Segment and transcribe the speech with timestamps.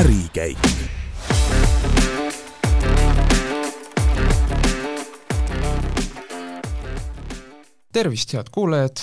[0.00, 0.58] ärikäik.
[7.92, 8.96] tervist, head kuulajad,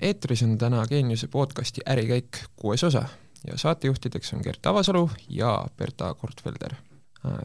[0.00, 3.02] eetris on täna Geeniuse podcasti Ärikäik kuues osa
[3.46, 6.74] ja saatejuhtideks on Gert Avasalu ja Berta Kortfelder.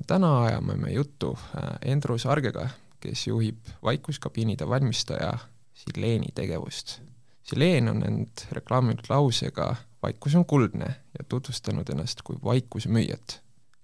[0.08, 1.40] täna ajame me juttu
[1.86, 2.70] Endrus Argega,
[3.00, 5.38] kes juhib vaikuskabiinide valmistaja
[5.73, 7.05] Sileeni tegevust.
[7.45, 13.40] Sileen on end reklaaminud lausega vaikus on kuldne ja tutvustanud ennast kui vaikuse müüjat.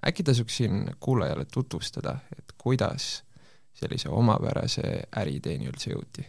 [0.07, 3.23] äkki tasuks siin kuulajale tutvustada, et kuidas
[3.77, 6.25] sellise omapärase äriideeni üldse jõuti?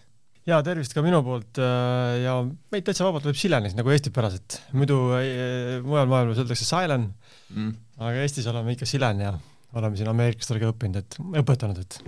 [0.46, 4.98] jaa, tervist ka minu poolt äh, ja meid täitsa vabalt võib Silenis nagu eestipäraselt, muidu
[5.16, 7.08] äh, mujal maailmas öeldakse Silen
[7.54, 9.32] mm., aga Eestis oleme ikka Silen ja
[9.78, 12.00] oleme siin ameeriklastele ka õppinud, et õpetanud, et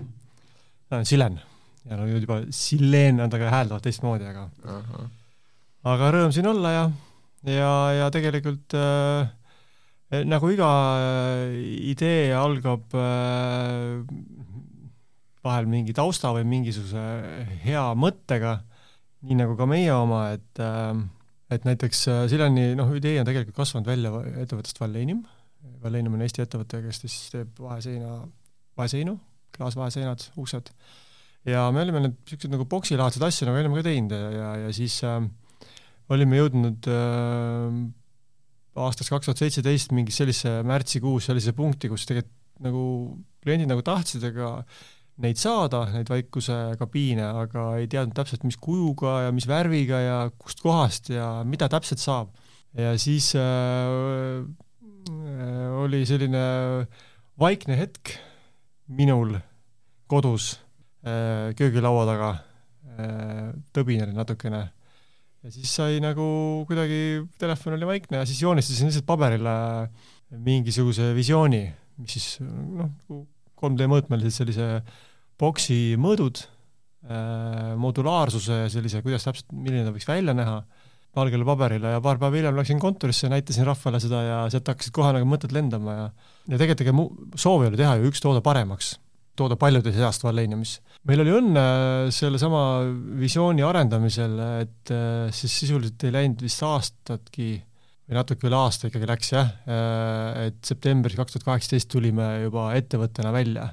[0.91, 1.41] olen Silen
[1.85, 5.09] ja no juba Silen nad aga hääldavad teistmoodi, aga uh -huh.
[5.95, 6.85] aga rõõm siin olla ja
[7.45, 9.29] ja, ja tegelikult äh,
[10.25, 11.59] nagu iga äh,
[11.91, 14.01] idee algab äh,
[15.45, 17.03] vahel mingi tausta või mingisuguse
[17.65, 18.59] hea mõttega,
[19.29, 20.97] nii nagu ka meie oma, et äh,
[21.53, 24.13] et näiteks äh, Sileni noh, idee on tegelikult kasvanud välja
[24.45, 25.23] ettevõttest Valleinim.
[25.85, 28.17] Valleinim on Eesti ettevõte, kes siis teeb vaheseina,
[28.79, 29.19] vaheseinu,
[29.57, 30.73] klaasvaheseinad, uksed.
[31.49, 34.73] Ja me olime need niisugused nagu boksilaadsed asju nagu olime ka teinud ja, ja, ja
[34.77, 35.21] siis äh,
[36.15, 37.77] olime jõudnud äh,
[38.85, 42.83] aastast kaks tuhat seitseteist mingis sellise märtsikuus sellise punkti, kus tegelikult nagu
[43.43, 44.61] kliendid nagu tahtsid, aga
[45.25, 50.19] neid saada, neid vaikuse kabiine, aga ei teadnud täpselt, mis kujuga ja mis värviga ja
[50.39, 52.33] kust kohast ja mida täpselt saab.
[52.75, 54.43] ja siis äh,
[55.85, 56.45] oli selline
[57.39, 58.15] vaikne hetk
[58.89, 59.37] minul
[60.11, 60.64] kodus äh,
[61.59, 62.31] köögilaua taga.
[62.95, 64.63] Äh,, tõbin oli natukene.
[65.45, 66.25] Ja siis sai nagu
[66.69, 69.55] kuidagi, telefon oli vaikne ja siis joonistasin lihtsalt paberile
[70.45, 71.67] mingisuguse visiooni,
[72.01, 73.19] mis siis noh, nagu
[73.61, 74.69] 3D mõõtmelised sellise
[75.41, 80.63] boksi mõõdud äh,, modulaarsuse ja sellise, kuidas täpselt, milline ta võiks välja näha,
[81.15, 81.93] valgele paberile.
[81.95, 85.53] Ja paar päeva hiljem läksin kontorisse, näitasin rahvale seda ja sealt hakkasid kohe nagu mõtted
[85.55, 86.07] lendama ja
[86.49, 87.09] ja tegelikult ega mu
[87.41, 88.95] soov ei ole teha ju üks toode paremaks
[89.39, 90.79] tooda paljude seast Valeniumis.
[91.09, 91.65] meil oli õnne
[92.15, 92.63] sellesama
[93.21, 97.49] visiooni arendamisel, et äh, siis sisuliselt ei läinud vist aastatki
[98.05, 102.71] või natuke üle aasta ikkagi läks jah, äh, et septembris kaks tuhat kaheksateist tulime juba
[102.79, 103.73] ettevõttena välja,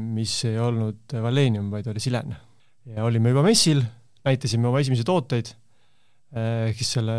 [0.00, 2.30] mis ei olnud Valenium, vaid oli Silen.
[2.88, 3.82] ja olime juba messil,
[4.24, 5.50] näitasime oma esimesi tooteid,
[6.32, 7.16] äh, ehk siis selle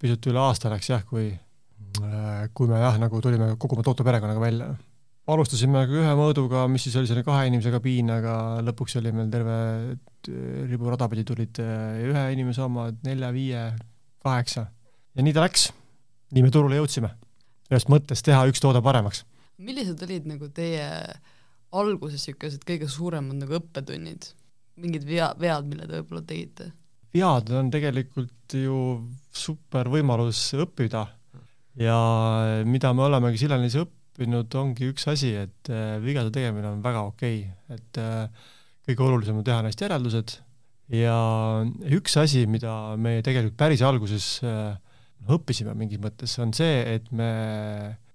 [0.00, 1.32] pisut üle aasta läks jah, kui
[2.56, 4.70] kui me jah, nagu tulime kogu oma tooteperekonnaga välja
[5.30, 8.34] alustasime ühe mõõduga, mis siis oli selline kahe inimese kabiin, aga
[8.66, 9.56] lõpuks oli meil terve
[10.70, 13.62] ribu rada pidi tulid eh, ühe inimese omad, nelja, viie,
[14.22, 14.66] kaheksa.
[15.14, 15.70] ja nii ta läks.
[16.32, 17.12] nii me turule jõudsime.
[17.70, 19.24] ühest mõttest teha üks toode paremaks.
[19.58, 20.86] millised olid nagu teie
[21.72, 24.32] alguses niisugused kõige suuremad nagu õppetunnid?
[24.82, 26.72] mingid vea, vead, mille te võib-olla tegite?
[27.14, 28.76] vead on tegelikult ju
[29.30, 31.06] super võimalus õppida
[31.78, 31.98] ja
[32.68, 37.06] mida me olemegi Sillanis õppinud, õppinud, ongi üks asi, et äh, vigade tegemine on väga
[37.08, 38.50] okei okay., et äh,
[38.84, 40.34] kõige olulisem on teha neist järeldused
[40.92, 41.16] ja
[41.96, 44.76] üks asi, mida me tegelikult päris alguses äh,
[45.32, 47.30] õppisime mingis mõttes, on see, et me,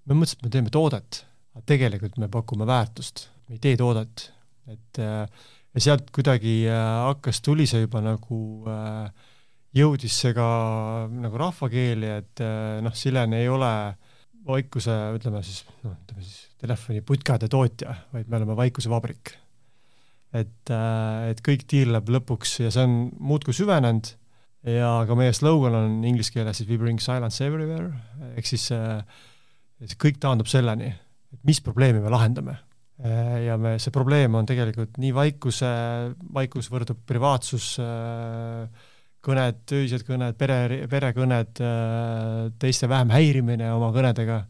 [0.06, 1.22] me mõtlesime, et me teeme toodet,
[1.56, 4.28] aga tegelikult me pakume väärtust, me ei tee toodet,
[4.70, 8.38] et ja sealt kuidagi hakkas, tuli see juba nagu
[9.72, 10.48] jõudis see ka
[11.08, 12.44] nagu rahvakeeli, et
[12.84, 14.07] noh, Silen ei ole äh,
[14.48, 19.36] Vaikuse, ütleme siis, noh, ütleme siis telefoniputkade tootja, vaid me oleme Vaikuse vabrik.
[20.28, 24.10] et, äh, et kõik tiirleb lõpuks ja see on muudkui süvenenud
[24.68, 27.92] ja ka meie slogan on inglise keeles siis we bring silence everywhere,
[28.36, 29.00] ehk siis äh,
[29.96, 30.90] kõik taandub selleni,
[31.32, 32.58] et mis probleemi me lahendame.
[32.98, 35.70] Äh, ja me, see probleem on tegelikult nii vaikuse,
[36.34, 38.87] vaikus võrdub privaatsus äh,
[39.28, 44.42] kõned, öised kõned, pere, perekõned, äh, teiste vähem häirimine oma kõnedega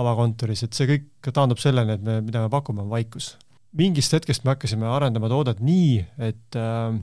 [0.00, 3.36] avakontoris, et see kõik taandub selleni, et me, mida me pakume, on vaikus.
[3.76, 5.98] mingist hetkest me hakkasime arendama toodet nii,
[6.28, 6.96] et äh,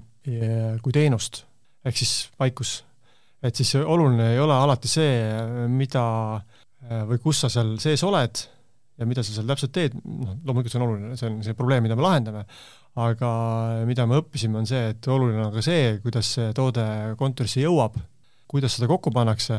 [0.82, 1.44] kui teenust,
[1.86, 2.84] ehk siis vaikus.
[3.44, 6.06] et siis oluline ei ole alati see, mida
[6.36, 8.46] äh, või kus sa seal sees oled
[9.00, 11.86] ja mida sa seal täpselt teed, noh, loomulikult see on oluline, see on see probleem,
[11.86, 12.44] mida me lahendame,
[13.02, 13.30] aga
[13.90, 16.86] mida me õppisime, on see, et oluline on ka see, kuidas see toode
[17.20, 17.98] kontorisse jõuab,
[18.52, 19.58] kuidas seda kokku pannakse,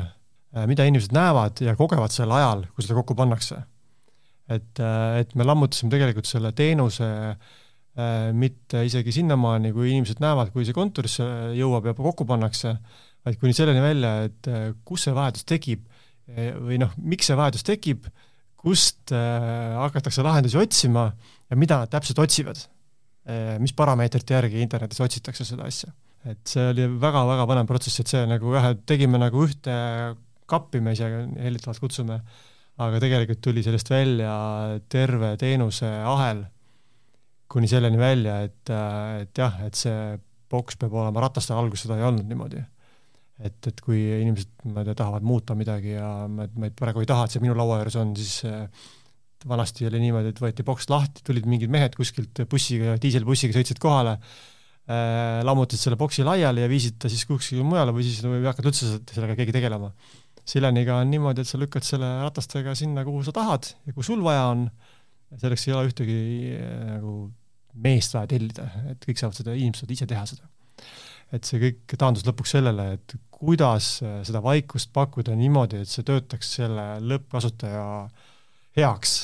[0.55, 3.65] äh, mida inimesed näevad ja kogevad sel ajal, kui seda kokku pannakse.
[4.45, 10.51] et, äh, et me lammutasime tegelikult selle teenuse äh, mitte isegi sinnamaani, kui inimesed näevad,
[10.53, 11.25] kui see kontorisse
[11.57, 12.75] jõuab ja kokku pannakse,
[13.25, 14.51] vaid kuni selleni välja, et
[14.85, 15.87] kus see vajadus tekib
[16.61, 18.05] või noh, miks see vajadus tekib,
[18.65, 21.09] kust äh, hakatakse lahendusi otsima
[21.51, 22.65] ja mida nad täpselt otsivad
[23.29, 23.59] äh,.
[23.63, 25.93] mis parameetrite järgi internetis otsitakse seda asja.
[26.25, 29.77] et see oli väga-väga põnev protsess, et see nagu jah, et tegime nagu ühte
[30.51, 32.19] kappi, me ise hellitavalt kutsume,
[32.85, 34.35] aga tegelikult tuli sellest välja
[34.93, 36.45] terve teenuseahel
[37.55, 38.73] kuni selleni välja, et,
[39.23, 40.17] et jah, et see
[40.51, 42.63] boks peab olema ratastel, alguses seda ei olnud niimoodi.
[43.45, 47.09] Et, et kui inimesed, ma ei tea, tahavad muuta midagi ja ma, ma praegu ei
[47.09, 48.41] taha, et see minu laua juures on, siis
[49.49, 54.17] vanasti oli niimoodi, et võeti boks lahti, tulid mingid mehed kuskilt bussiga, diiselbussiga sõitsid kohale
[54.17, 58.71] äh,, lammutasid selle boksi laiali ja viisid ta siis kuskile mujale või siis ei hakanud
[58.73, 59.93] üldse sellega keegi tegelema.
[60.45, 64.25] Sileniga on niimoodi, et sa lükkad selle ratastega sinna, kuhu sa tahad ja kui sul
[64.25, 64.67] vaja on,
[65.41, 66.19] selleks ei ole ühtegi
[66.89, 67.15] nagu
[67.85, 70.51] meest vaja tellida, et kõik saavad seda, inimesed saavad ise teha seda.
[71.35, 76.55] Et see kõik taandus lõpuks sellele, et kuidas seda vaikust pakkuda niimoodi, et see töötaks
[76.61, 77.87] selle lõppkasutaja
[78.79, 79.17] heaks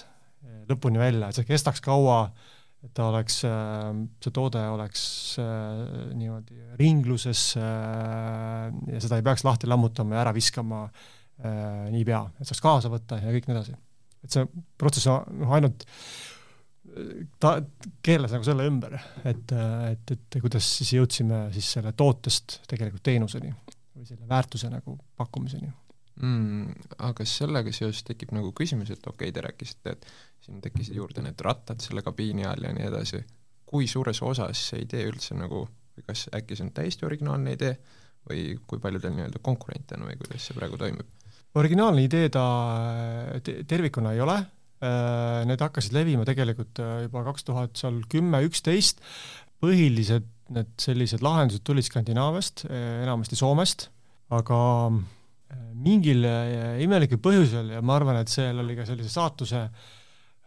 [0.71, 2.23] lõpuni välja, et see kestaks kaua,
[2.85, 5.03] et ta oleks, see toode oleks
[5.43, 5.83] äh,
[6.17, 12.49] niimoodi ringluses äh, ja seda ei peaks lahti lammutama ja ära viskama äh, niipea, et
[12.49, 13.77] saaks kaasa võtta ja kõik nii edasi.
[14.25, 14.49] et see
[14.81, 15.85] protsess on ainult
[17.41, 17.53] ta
[18.03, 19.53] keelas nagu selle ümber, et,
[19.91, 25.71] et, et kuidas siis jõudsime siis selle tootest tegelikult teenuseni või selle väärtuse nagu pakkumiseni
[26.23, 26.89] mm,.
[27.07, 30.09] aga sellega seoses tekib nagu küsimus, et okei okay,, te rääkisite, et
[30.45, 33.23] siin tekkisid juurde need rattad selle kabiini all ja nii edasi,
[33.71, 35.67] kui suures osas see idee üldse nagu,
[36.07, 37.75] kas äkki see on täiesti originaalne idee
[38.29, 41.07] või kui palju teil nii-öelda konkurente on või kuidas see praegu toimub?
[41.61, 42.45] originaalne idee ta
[43.43, 44.37] tervikuna ei ole
[44.81, 49.03] need hakkasid levima tegelikult äh, juba kaks tuhat seal kümme, üksteist,
[49.61, 53.89] põhilised need sellised lahendused tulid Skandinaaviast, äh, enamasti Soomest,
[54.33, 54.59] aga
[55.75, 56.23] mingil
[56.79, 59.65] imelikul põhjusel ja ma arvan, et seal oli ka sellise saatuse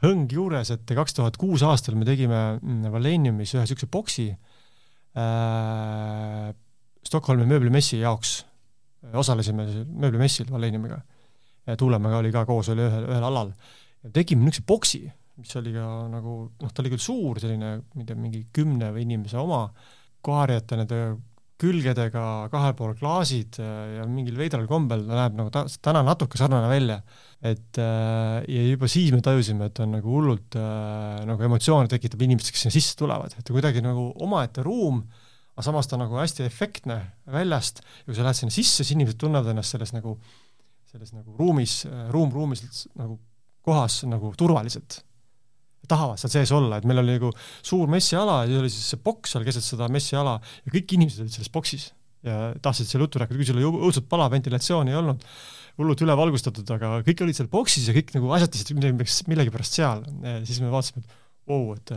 [0.04, 6.54] hõng juures, et kaks tuhat kuus aastal me tegime mm, Valeniumis ühe niisuguse boksi äh,
[7.04, 8.46] Stockholmi mööblimessi jaoks,
[9.20, 11.02] osalesime mööblimessil Valeniumiga.
[11.80, 13.52] Tuulemäega oli ka koos, oli ühel, ühel alal.
[13.52, 15.04] ja tegime niisuguse boksi,
[15.40, 18.92] mis oli ka nagu noh, ta oli küll suur, selline, ma ei tea, mingi kümne
[18.96, 19.66] või inimese oma,
[20.24, 21.00] koharijate nende
[21.64, 26.40] külgedega, kahel pool klaasid äh, ja mingil veidral kombel ta näeb nagu ta, täna natuke
[26.40, 27.00] sarnane välja.
[27.44, 32.22] et äh, ja juba siis me tajusime, et on nagu hullult äh, nagu emotsioone tekitab
[32.26, 35.04] inimestes, kes sinna sisse tulevad, et kuidagi nagu omaette ruum,
[35.54, 37.00] aga samas ta nagu hästi efektne
[37.32, 40.18] väljast ja kui sa lähed sinna sisse, siis inimesed tunnevad ennast selles nagu,
[40.90, 42.66] selles nagu ruumis, ruum ruumis
[42.98, 43.20] nagu
[43.66, 45.02] kohas nagu turvaliselt.
[45.88, 49.02] tahavad seal sees olla, et meil oli nagu suur messiala ja siis oli siis see
[49.04, 51.90] boks seal keset seda messiala ja kõik inimesed olid selles boksis
[52.24, 55.26] ja tahtsid seal juttu rääkida, kuigi seal oli õudselt palav, ventilatsiooni ei olnud,
[55.82, 60.06] hullult ülevalgustatud, aga kõik olid seal boksis ja kõik nagu asjatasid millegipärast seal.
[60.48, 61.18] siis me vaatasime, et
[61.52, 61.96] vau wow,, et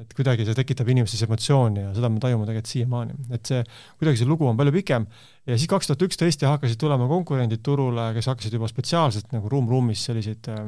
[0.00, 3.60] et kuidagi see tekitab inimestes emotsiooni ja seda me tajume tegelikult siiamaani, et see,
[4.00, 5.06] kuidagi see lugu on palju pikem.
[5.46, 9.50] ja siis kaks tuhat üksteist ja hakkasid tulema konkurendid turule, kes hakkasid juba spetsiaalselt nagu
[9.52, 10.64] ruum-ruumis selliseid äh,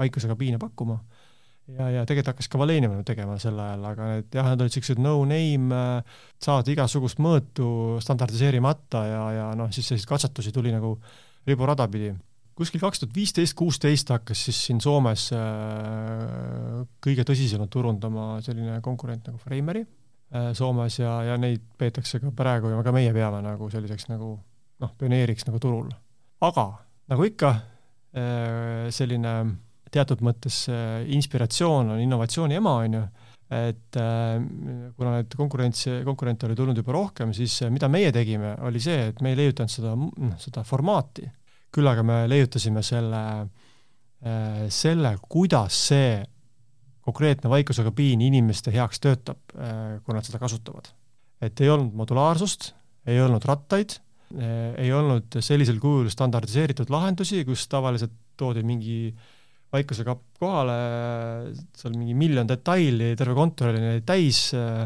[0.00, 1.00] paikuskabiine pakkuma.
[1.70, 5.02] ja, ja tegelikult hakkas ka Valenium tegema sel ajal, aga need jah, need olid niisugused
[5.02, 10.96] no-name, äh, saad igasugust mõõtu standardiseerimata ja, ja noh, siis selliseid katsetusi tuli nagu
[11.48, 12.12] riburada pidi
[12.60, 19.30] kuskil kaks tuhat viisteist, kuusteist hakkas siis siin Soomes äh, kõige tõsisemalt turundama selline konkurent
[19.30, 23.70] nagu Frameri äh, Soomes ja, ja neid peetakse ka praegu ja ka meie peame nagu
[23.72, 24.34] selliseks nagu
[24.80, 25.88] noh, pioneeriks nagu turul.
[26.44, 26.66] aga
[27.12, 27.54] nagu ikka,
[28.20, 29.34] äh, selline
[29.90, 30.68] teatud mõttes
[31.10, 33.00] inspiratsioon on innovatsiooni ema, on ju,
[33.56, 39.08] et kuna neid konkurents, konkurente oli tulnud juba rohkem, siis mida meie tegime, oli see,
[39.10, 41.26] et me ei leiutanud seda, noh, seda formaati
[41.74, 43.22] küll aga me leiutasime selle,
[44.26, 46.20] äh, selle, kuidas see
[47.06, 50.92] konkreetne vaikuskabiin inimeste heaks töötab, äh, kui nad seda kasutavad.
[51.40, 52.74] et ei olnud modulaarsust,
[53.08, 53.94] ei olnud rattaid,
[54.36, 59.14] äh, ei olnud sellisel kujul standardiseeritud lahendusi, kus tavaliselt toodi mingi
[59.72, 60.74] vaikusekapp kohale,
[61.78, 64.84] seal mingi miljon detaili, terve kontor oli täis äh,,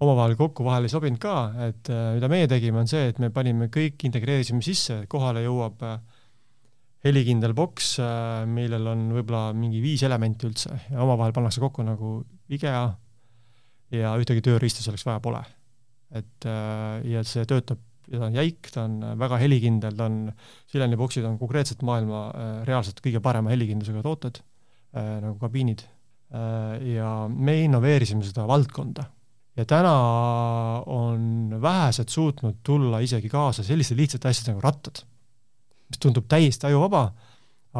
[0.00, 1.36] omavahel kokku vahel ei sobinud ka,
[1.68, 6.00] et mida meie tegime, on see, et me panime kõik, integreerisime sisse, kohale jõuab äh,
[7.04, 12.16] helikindel boks, äh, millel on võib-olla mingi viis elementi üldse ja omavahel pannakse kokku nagu
[12.52, 12.84] IKEA
[13.94, 15.42] ja ühtegi tööriista selleks vaja pole.
[16.14, 20.18] et äh, ja see töötab ja ta on jäik, ta on väga helikindel, ta on,
[20.68, 24.42] Sileni boksid on konkreetselt maailma äh, reaalselt kõige parema helikindlusega tooted,
[24.94, 25.80] nagu kabiinid,
[26.86, 29.08] ja me innoveerisime seda valdkonda.
[29.58, 29.94] ja täna
[30.86, 35.02] on vähesed suutnud tulla isegi kaasa selliste lihtsate asjade nagu rattad
[35.90, 37.04] mis tundub täiesti ajuvaba,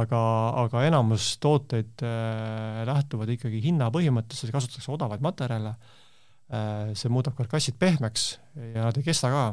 [0.00, 0.20] aga,
[0.64, 7.78] aga enamus tooteid äh, lähtuvad ikkagi hinna põhimõttest, kasutatakse odavaid materjale äh,, see muudab karkassid
[7.80, 8.28] pehmeks
[8.74, 9.44] ja nad ei kesta ka.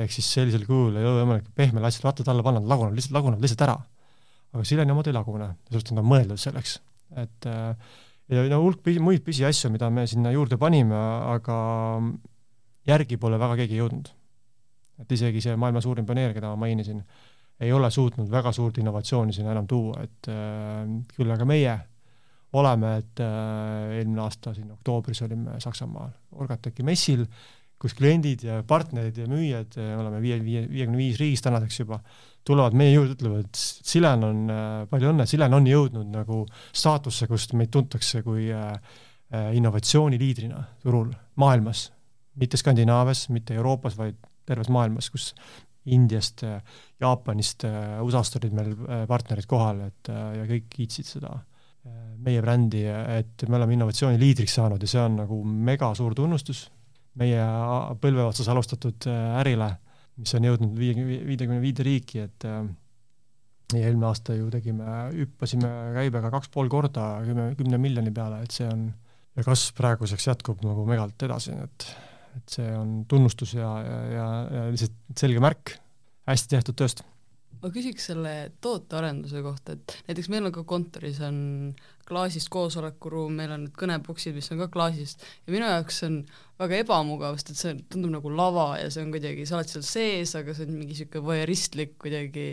[0.00, 3.16] ehk siis sellisel kujul ei ole võimalik pehmele asjale vattad alla panna, nad lagunevad lihtsalt,
[3.18, 3.80] lagunevad lihtsalt ära.
[4.54, 6.78] aga sileni omad ei lagune, sellepärast nad on mõeldud selleks,
[7.22, 7.74] et äh,
[8.30, 10.96] ja no hulk muid pisiasju, mida me sinna juurde panime,
[11.34, 11.56] aga
[12.88, 14.14] järgi pole väga keegi jõudnud.
[15.00, 16.98] et isegi see maailma suurim pioneer, keda ma mainisin,
[17.60, 21.76] ei ole suutnud väga suurt innovatsiooni sinna enam tuua, et äh, küll aga meie
[22.56, 27.26] oleme, et äh, eelmine aasta siin oktoobris olime Saksamaal Orgatechi messil,
[27.80, 32.00] kus kliendid ja partnerid ja müüjad, äh, oleme viie, viie, viiekümne viis riigis tänaseks juba,
[32.48, 33.62] tulevad meie juurde, ütlevad, et
[33.92, 34.42] Silen on
[34.90, 38.48] palju õnne, Silen on jõudnud nagu staatusse, kust meid tuntakse kui
[39.30, 41.90] innovatsiooniliidrina turul maailmas.
[42.40, 44.16] Mitte Skandinaavias, mitte Euroopas, vaid
[44.48, 45.34] terves maailmas, kus
[45.88, 46.42] Indiast,
[47.00, 47.64] Jaapanist,
[48.04, 52.82] USA-st olid meil äh, partnerid kohal, et äh, ja kõik kiitsid seda äh, meie brändi,
[52.84, 56.66] et me oleme innovatsiooni liidriks saanud ja see on nagu mega suur tunnustus
[57.20, 57.40] meie
[58.00, 59.08] põlve otsas alustatud
[59.40, 59.72] ärile,
[60.20, 60.94] mis on jõudnud viie,
[61.26, 62.46] viiekümne viide riiki, et
[63.74, 68.54] ja eelmine aasta ju tegime, hüppasime käibega kaks pool korda kümne, kümne miljoni peale, et
[68.54, 68.86] see on,
[69.36, 71.88] ja kasv praeguseks jätkub nagu megalt edasi, et
[72.38, 75.74] et see on tunnustus ja, ja, ja, ja lihtsalt selge märk
[76.30, 77.02] hästi tehtud tööst.
[77.60, 78.34] ma küsiks selle
[78.64, 81.40] tootearenduse kohta, et näiteks meil on ka kontoris on
[82.08, 86.20] klaasist koosolekuruum, meil on need kõneboksid, mis on ka klaasist ja minu jaoks see on
[86.62, 89.84] väga ebamugav, sest et see tundub nagu lava ja see on kuidagi, sa oled seal
[89.86, 92.46] sees, aga see on mingi niisugune voyeuristlik kuidagi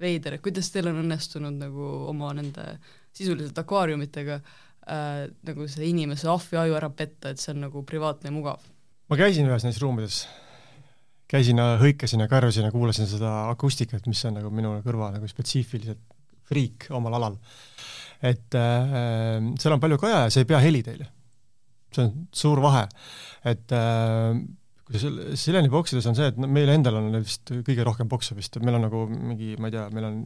[0.00, 2.70] veider, et kuidas teil on õnnestunud nagu oma nende
[3.18, 8.32] sisuliselt akvaariumitega äh, nagu see inimese ahvi aju ära petta, et see on nagu privaatne
[8.32, 8.64] ja mugav
[9.08, 10.22] ma käisin ühes neis ruumides,
[11.28, 16.02] käisin, hõikasin ja karjusin ja kuulasin seda akustikat, mis on nagu minu kõrva nagu spetsiifiliselt
[16.48, 17.38] friik omal alal.
[18.24, 18.94] et äh,
[19.60, 21.08] seal on palju kaja ja see ei pea heli teile.
[21.94, 22.84] see on suur vahe,
[23.48, 24.36] et äh,
[24.84, 28.36] kui see Sileni boksides on see, et no meil endal on vist kõige rohkem bokse
[28.36, 30.20] vist, meil on nagu mingi, ma ei tea, meil on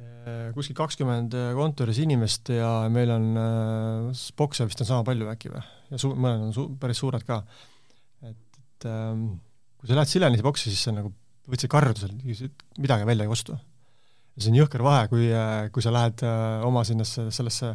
[0.00, 5.52] äh, kuskil kakskümmend kontoris inimest ja meil on äh, bokse vist on sama palju äkki
[5.52, 7.42] või, ja su-, mõned on su-, päris suured ka
[8.74, 9.28] et ähm,
[9.78, 11.14] kui sa lähed Silenise boksi, siis see on nagu,
[11.70, 12.50] karjuda seal,
[12.80, 13.56] midagi välja ei kostu.
[14.38, 17.74] see on jõhker vahe, kui, äh, kui sa lähed äh, oma sinnasse, sellesse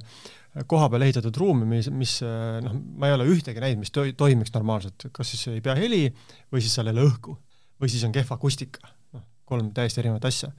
[0.68, 4.10] koha peal ehitatud ruumi, mis, mis äh, noh, ma ei ole ühtegi näinud, mis to-,
[4.18, 6.08] toimiks normaalselt, kas siis ei pea heli
[6.51, 7.38] või siis seal ei ole õhku.
[7.79, 10.51] või siis on kehv akustika, noh, kolm täiesti erinevat asja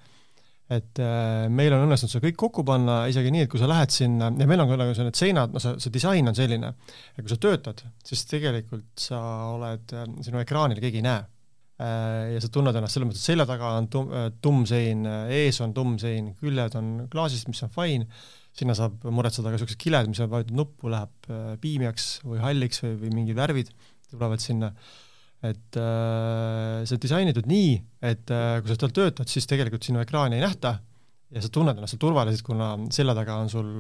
[0.71, 3.95] et äh, meil on õnnestunud see kõik kokku panna isegi nii, et kui sa lähed
[3.95, 6.73] sinna, ja meil on ka nagu need seinad, no see, see disain on selline,
[7.17, 9.21] et kui sa töötad, siis tegelikult sa
[9.57, 11.23] oled, äh, sinu ekraanil keegi ei näe
[11.81, 12.35] äh,.
[12.37, 14.13] ja sa tunned ennast selles mõttes, et selja taga on tum-,
[14.45, 18.07] tumm sein, ees on tumm sein, küljed on klaasist, mis on fine,
[18.57, 22.85] sinna saab muretseda ka niisugused kiled, mis on vajutud nuppu, läheb äh, piimjaks või halliks
[22.85, 23.71] või, või mingid värvid
[24.11, 24.73] tulevad sinna
[25.41, 27.73] et äh, see on disainitud nii,
[28.05, 30.75] et äh, kui sa seal töötad, siis tegelikult sinu ekraani ei nähta
[31.33, 33.71] ja sa tunned ennast seal turvaliselt, kuna selja taga on sul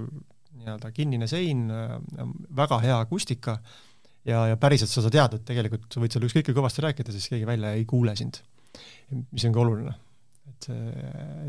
[0.60, 1.98] nii-öelda kinnine sein äh,,
[2.56, 3.58] väga hea akustika
[4.28, 7.12] ja, ja päriselt sa, sa tead, et tegelikult sa võid seal ükskõik kui kõvasti rääkida,
[7.14, 8.40] siis keegi välja ei kuule sind.
[9.10, 9.94] mis on ka oluline.
[10.48, 10.68] et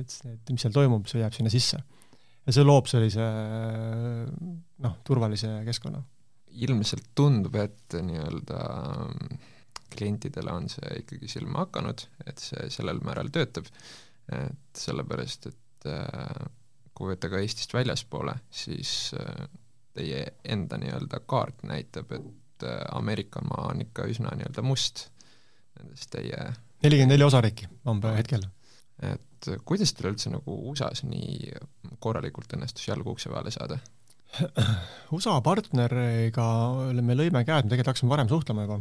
[0.02, 1.80] et et mis seal toimub, see jääb sinna sisse.
[2.46, 3.28] ja see loob sellise
[4.82, 6.04] noh, turvalise keskkonna.
[6.68, 8.60] ilmselt tundub, et nii-öelda
[9.92, 13.70] klientidele on see ikkagi silma hakanud, et see sellel määral töötab,
[14.32, 16.46] et sellepärast, et äh,
[16.98, 19.48] kui võtta ka Eestist väljaspoole, siis äh,
[19.98, 25.08] teie enda nii-öelda kaart näitab, et äh, Ameerika maa on ikka üsna nii-öelda must
[25.80, 26.52] nendest teie
[26.84, 28.44] nelikümmend neli osariiki on hetkel.
[29.02, 31.54] et kuidas teil üldse nagu USA-s nii
[32.04, 33.80] korralikult õnnestus jalgu ukse vahele saada?
[35.16, 36.46] USA partneriga
[37.02, 38.80] me lõime käed, me tegelikult hakkasime varem suhtlema juba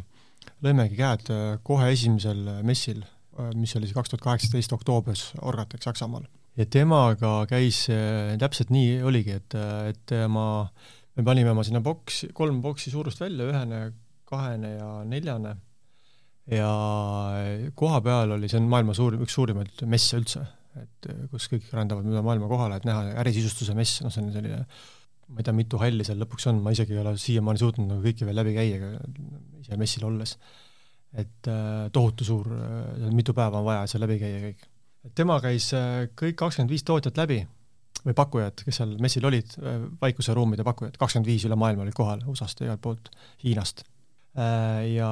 [0.64, 3.02] lõimegi käed äh, kohe esimesel äh, messil,
[3.38, 6.28] äh, mis oli siis kaks tuhat kaheksateist oktoobris Orgatex Saksamaal.
[6.58, 7.86] ja temaga käis,
[8.40, 9.54] täpselt nii oligi, et,
[9.88, 10.66] et ma,
[11.16, 13.78] me panime oma sinna boksi, kolm boksi suurust välja, ühene,
[14.28, 15.54] kahene ja neljane,
[16.50, 16.72] ja
[17.78, 20.42] koha peal oli, see on maailma suurim, üks suurimaid messe üldse,
[20.82, 24.64] et kus kõik rändavad mööda maailma kohale, et näha ärisisustuse mess, noh, see on selline
[25.30, 28.02] ma ei tea, mitu halli seal lõpuks on, ma isegi ei ole siiamaani suutnud nagu
[28.04, 28.90] kõiki veel läbi käia,
[29.62, 30.36] ise messil olles.
[31.10, 34.66] et äh, tohutu suur äh,, mitu päeva on vaja, seal läbi käia kõik.
[35.14, 37.40] tema käis äh, kõik kakskümmend viis tootjat läbi
[38.04, 42.22] või pakkujat, kes seal messil olid äh,, vaikuseruumide pakkujad, kakskümmend viis üle maailma olid kohal,
[42.30, 43.10] USA-st ja igalt poolt,
[43.44, 43.82] Hiinast
[44.38, 44.92] äh,.
[44.94, 45.10] ja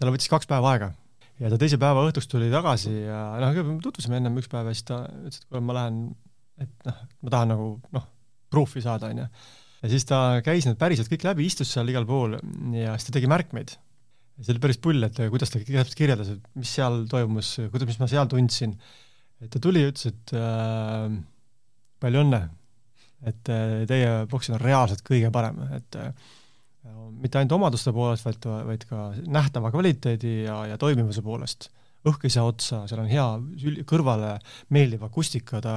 [0.00, 0.92] tal võttis kaks päeva aega
[1.40, 4.88] ja ta teise päeva õhtuks tuli tagasi ja noh, tutvusime ennem üks päev ja siis
[4.88, 6.00] ta ütles, et kuule, ma lähen,
[6.60, 8.08] et noh, ma tahan nagu noh,
[8.52, 9.26] proof'i saada, onju.
[9.80, 12.36] ja siis ta käis need päriselt kõik läbi, istus seal igal pool
[12.76, 13.76] ja siis ta tegi märkmeid.
[14.40, 18.00] see oli päris pull, et kuidas ta täpselt kirjeldas, et mis seal toimus, kuidas, mis
[18.00, 18.76] ma seal tundsin.
[19.40, 21.06] et ta tuli ja ütles, et äh,
[22.00, 22.42] palju õnne,
[23.30, 26.12] et äh, teie boksil on reaalselt kõige parem, et äh,
[27.20, 31.68] mitte ainult omaduste poolest, vaid, vaid ka nähtava kvaliteedi ja, ja toimivuse poolest.
[32.08, 34.38] õhk ei saa otsa, seal on hea kõrvale
[34.72, 35.74] meeldiv akustika, ta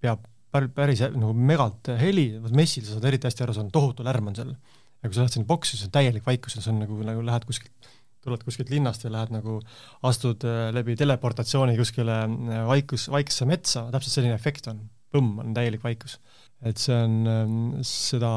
[0.00, 0.24] peab
[0.74, 4.38] päris nagu megalt heli, messil sa saad eriti hästi aru, see on tohutu lärm on
[4.38, 4.52] seal.
[4.98, 7.22] ja kui sa lähed sinna boksi, siis on täielik vaikus ja see on nagu, nagu
[7.22, 7.90] lähed kuskilt,
[8.24, 9.60] tuled kuskilt linnast ja lähed nagu,
[10.08, 14.86] astud äh, läbi teleportatsiooni kuskile äh, vaikus, vaiksesse metsa, täpselt selline efekt on.
[15.08, 16.18] põmm, on täielik vaikus
[16.66, 18.30] et see on, ähm, seda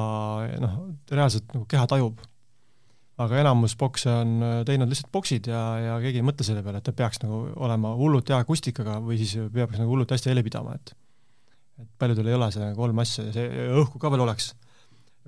[0.62, 0.76] noh,
[1.12, 2.22] reaalselt nagu keha tajub.
[3.22, 6.80] aga enamus bokse on äh, teinud lihtsalt boksid ja, ja keegi ei mõtle selle peale,
[6.82, 10.42] et ta peaks nagu olema hullult hea akustikaga või siis peaks nagu hullult hästi heli
[10.48, 10.94] pidama, et
[11.82, 14.52] et paljudel ei ole seda kolm asja ja see õhku ka veel oleks.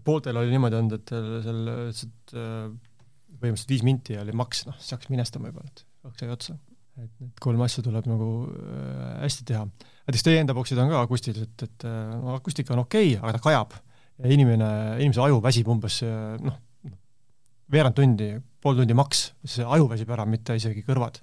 [0.04, 2.68] pooltel oli niimoodi olnud, et seal lihtsalt äh,
[3.40, 6.58] põhimõtteliselt viis minti oli maks, noh, siis hakkas minestama juba, et õhk sai otsa.
[7.00, 9.66] et need kolm asja tuleb nagu äh, hästi teha
[10.04, 13.44] näiteks teie enda boksid on ka akustiliselt, et no akustika on okei okay,, aga ta
[13.48, 13.78] kajab.
[14.24, 14.70] ja inimene,
[15.00, 16.02] inimese aju väsib umbes
[16.44, 16.60] noh,
[17.74, 21.22] veerand tundi, pool tundi maks, see aju väsib ära, mitte isegi kõrvad.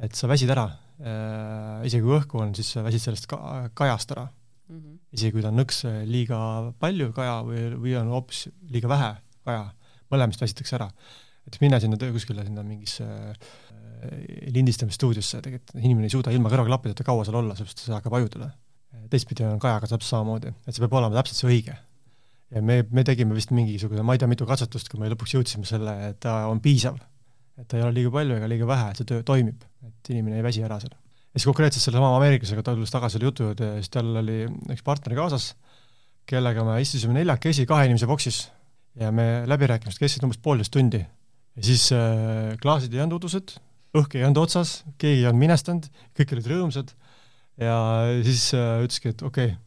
[0.00, 4.10] et sa väsid ära äh,, isegi kui õhku on, siis sa väsid sellest ka-, kajast
[4.12, 4.76] ära mm.
[4.76, 4.98] -hmm.
[5.16, 6.38] isegi kui ta on nõks liiga
[6.78, 9.14] palju kaja või, või on hoopis liiga vähe
[9.48, 9.64] kaja,
[10.12, 10.90] mõlemast väsitakse ära.
[11.46, 13.70] et mine sinna kuskile sinna mingisse äh,
[14.54, 18.50] lindistamisstuudiosse, tegelikult inimene ei suuda ilma kõrvaklappideta kaua seal olla, sellepärast see hakkab ajudele.
[19.10, 21.76] teistpidi on kajaga täpselt samamoodi, et see peab olema täpselt see õige.
[22.50, 25.68] ja me, me tegime vist mingisugune, ma ei tea, mitu katsetust, kui me lõpuks jõudsime
[25.68, 26.98] selle, et ta on piisav.
[27.60, 30.40] Et ta ei ole liiga palju ega liiga vähe, et see töö toimib, et inimene
[30.40, 30.94] ei väsi ära seal.
[30.94, 34.42] ja siis konkreetselt sellesama ameeriklasega, tulles tagasi selle jutu juurde, siis tal oli
[34.74, 35.52] üks partner kaasas,
[36.30, 38.44] kellega me istusime neljakesi kahe inimese boksis
[39.00, 41.02] ja me läbirääkimised kestsid umbes poolteist tundi.
[41.56, 43.54] ja siis äh, klaasid ei olnud udused,
[43.96, 46.94] õhk ei olnud otsas, keegi ei olnud minestanud, kõik olid rõõmsad
[47.60, 47.76] ja
[48.26, 49.58] siis äh, ütleski, et okei okay,,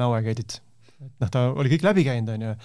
[0.00, 0.60] now I get it.
[1.00, 2.56] et noh, ta oli kõik läbi käinud, on ju,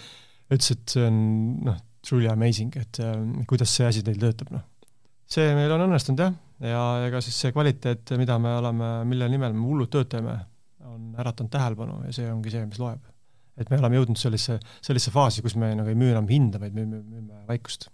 [0.55, 1.21] ütles, et see on
[1.67, 3.15] noh, truly amazing, et äh,
[3.49, 4.65] kuidas see asi teil töötab, noh.
[5.29, 9.53] See meil on õnnestunud jah, ja ega siis see kvaliteet, mida me oleme, mille nimel
[9.53, 10.39] me hullult tööd teeme,
[10.89, 13.05] on äratanud tähelepanu ja see ongi see, mis loeb.
[13.59, 16.75] et me oleme jõudnud sellisesse, sellisesse faasi, kus me nagu ei müü enam hinda, vaid
[16.75, 17.89] me müüme vaikust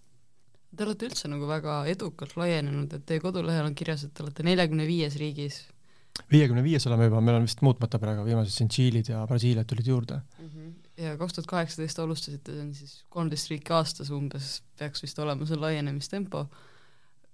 [0.76, 4.44] Te olete üldse nagu väga edukalt laienenud, et teie kodulehel on kirjas, et te olete
[4.44, 5.62] neljakümne viies riigis.
[6.32, 9.88] viiekümne viies oleme juba, meil on vist muutmata praegu, viimased siin Tšiilid ja Brasiiliad tulid
[9.88, 10.50] juurde mm.
[10.50, 10.74] -hmm.
[11.04, 15.46] ja kaks tuhat kaheksateist alustasite, see on siis kolmteist riiki aastas umbes, peaks vist olema
[15.46, 16.46] see laienemistempo,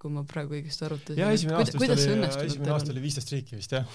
[0.01, 1.21] kui ma praegu õigesti arvutasin.
[1.21, 3.85] jaa, esimene aasta vist oli, esimene aasta oli viisteist riiki vist jah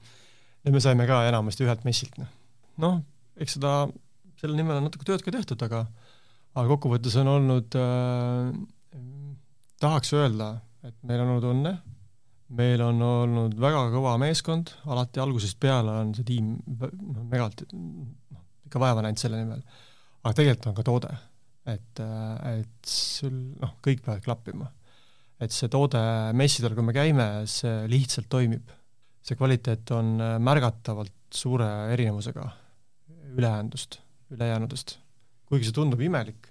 [0.64, 2.30] ja me saime ka enamasti ühelt messilt, noh.
[2.84, 3.00] noh,
[3.40, 3.74] eks seda,
[4.40, 5.86] selle nimel on natuke tööd ka tehtud, aga
[6.58, 8.50] aga kokkuvõttes on olnud äh,,
[9.80, 10.52] tahaks öelda,
[10.86, 11.74] et meil on olnud õnne,
[12.58, 18.42] meil on olnud väga kõva meeskond, alati algusest peale on see tiim noh, megalt noh,
[18.66, 19.62] ikka vaeva näinud selle nimel.
[20.24, 21.14] aga tegelikult on ka toode,
[21.70, 24.70] et, äh, et sul noh, kõik peavad klappima.
[25.40, 26.00] Et see toode
[26.36, 28.76] messidel, kui me käime, see lihtsalt toimib.
[29.20, 32.48] see kvaliteet on äh, märgatavalt suure erinevusega
[33.36, 34.00] ülejäänudest,
[34.32, 34.98] ülejäänudest
[35.50, 36.46] kuigi see tundub imelik,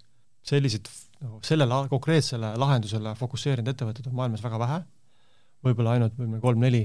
[0.45, 0.87] selliseid
[1.23, 4.79] nagu sellele konkreetsele lahendusele fokusseerinud ettevõtteid on maailmas väga vähe,
[5.65, 6.83] võib-olla ainult võib-olla kolm-neli,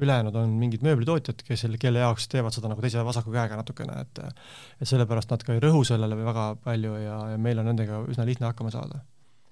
[0.00, 4.20] ülejäänud on mingid mööblitootjad, kes kelle jaoks teevad seda nagu teise vasaku käega natukene, et
[4.22, 8.28] et sellepärast nad ka ei rõhu sellele väga palju ja, ja meil on nendega üsna
[8.28, 9.02] lihtne hakkama saada.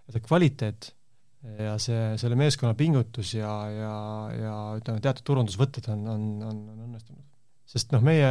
[0.07, 0.93] et see kvaliteet
[1.59, 3.97] ja see, selle meeskonna pingutus ja, ja,
[4.35, 7.25] ja ütleme, teatud turundusvõtted on, on, on, on õnnestunud.
[7.69, 8.31] sest noh, meie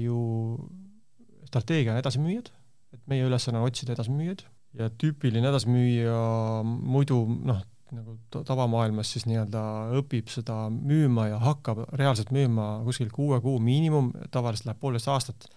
[0.00, 0.18] ju
[1.48, 2.52] strateegia on edasimüüjad,
[2.94, 4.44] et meie ülesanne on otsida edasimüüjaid
[4.76, 6.20] ja tüüpiline edasimüüja
[6.64, 7.62] muidu noh,
[7.94, 9.62] nagu tavamaailmas siis nii-öelda
[10.00, 15.48] õpib seda müüma ja hakkab reaalselt müüma kuskil kuue kuu miinimum, tavaliselt läheb poolteist aastat,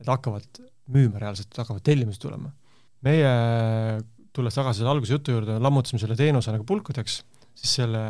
[0.00, 0.60] et hakkavad
[0.92, 2.52] müüma reaalselt, hakkavad tellimused tulema.
[3.04, 3.30] meie,
[4.32, 7.20] tulles tagasi selle alguse jutu juurde, lammutasime selle teenuse nagu pulkadeks,
[7.60, 8.02] siis selle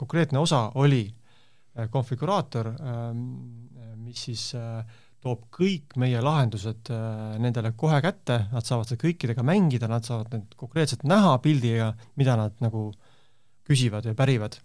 [0.00, 3.24] konkreetne osa oli äh, konfiguraator, ähm,
[4.04, 4.84] mis siis äh,
[5.24, 10.34] toob kõik meie lahendused äh, nendele kohe kätte, nad saavad seda kõikidega mängida, nad saavad
[10.34, 12.90] need konkreetselt näha pildiga, mida nad nagu
[13.64, 14.58] küsivad ja pärivad.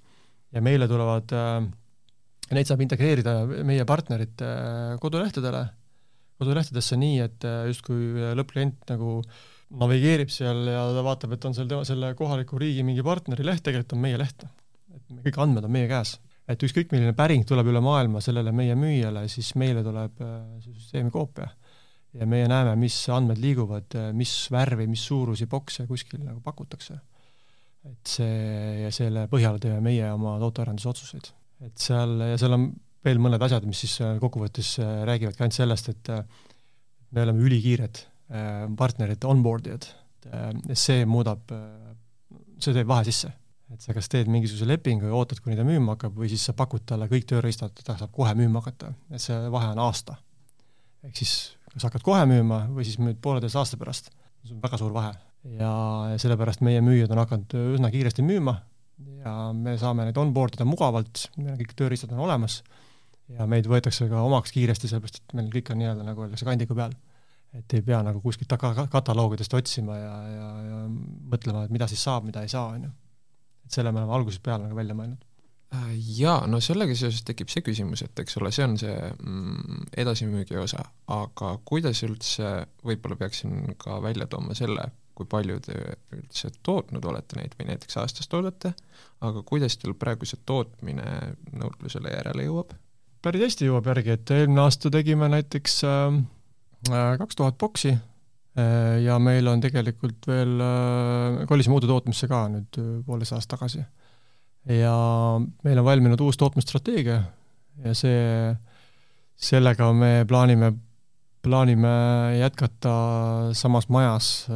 [0.51, 1.67] ja meile tulevad äh,,
[2.57, 5.63] neid saab integreerida meie partnerite äh, kodulehtedele,
[6.41, 9.21] kodulehtedesse nii, et äh, justkui lõppklient nagu
[9.77, 13.63] navigeerib seal ja ta vaatab, et on seal tema, selle kohaliku riigi mingi partneri leht,
[13.65, 14.47] tegelikult on meie leht.
[14.95, 16.17] et kõik andmed on meie käes.
[16.49, 20.17] et ükskõik, milline päring tuleb üle maailma sellele meie müüjale, siis meile tuleb
[20.63, 21.51] see süsteemi koopia.
[22.17, 26.99] ja meie näeme, mis andmed liiguvad, mis värvi, mis suurusi bokse kuskil nagu pakutakse.
[27.85, 31.33] et see, ja selle põhjal teeme meie oma tootearendusotsuseid.
[31.61, 32.71] et seal, ja seal on
[33.05, 36.09] veel mõned asjad, mis siis kokkuvõttes räägivadki ainult sellest, et
[37.11, 38.18] me oleme ülikiired Äh,
[38.77, 39.89] partnerid, onboard'ijad,
[40.29, 41.93] äh, see muudab, äh,
[42.61, 43.33] see teeb vahe sisse.
[43.69, 46.55] et sa kas teed mingisuguse lepingu ja ootad, kuni ta müüma hakkab, või siis sa
[46.57, 50.15] pakud talle kõik tööriistad, ta saab kohe müüma hakata, et see vahe on aasta.
[51.05, 51.33] ehk siis
[51.69, 54.09] kas hakkad kohe müüma või siis müüd pooleteist aasta pärast,
[54.41, 55.13] see on väga suur vahe.
[55.59, 55.69] ja
[56.17, 58.55] sellepärast meie müüjad on hakanud üsna kiiresti müüma
[59.21, 62.63] ja me saame neid onboard ida mugavalt, meil kõik tööriistad on olemas
[63.29, 66.73] ja meid võetakse ka omaks kiiresti, sellepärast et meil kõik on nii-öelda, nagu öeldakse, kandiku
[66.73, 66.97] peal
[67.57, 72.03] et ei pea nagu kuskilt taga kataloogidest otsima ja, ja, ja mõtlema, et mida siis
[72.05, 72.91] saab, mida ei saa, on ju.
[73.65, 75.25] et selle me oleme algusest peale nagu välja mõelnud.
[75.73, 79.89] Äh, jaa, no sellega seoses tekib see küsimus, et eks ole, see on see mm,
[80.01, 80.81] edasimüügi osa,
[81.13, 82.53] aga kuidas üldse,
[82.85, 85.77] võib-olla peaksin ka välja tooma selle, kui palju te
[86.15, 88.73] üldse tootnud olete neid või näiteks aastas toodate,
[89.25, 92.77] aga kuidas teil praegu see tootmine nõudlusele järele jõuab?
[93.19, 96.38] päris hästi jõuab järgi, et eelmine aasta tegime näiteks äh, Äh,
[96.87, 102.79] kaks tuhat boksi äh, ja meil on tegelikult veel, äh, kolisime uude tootmisse ka nüüd
[103.05, 103.83] poolteist aastat tagasi.
[104.69, 104.93] ja
[105.63, 107.23] meil on valminud uus tootmisstrateegia
[107.83, 108.53] ja see,
[109.39, 110.73] sellega me plaanime,
[111.43, 111.93] plaanime
[112.39, 112.93] jätkata
[113.55, 114.47] samas majas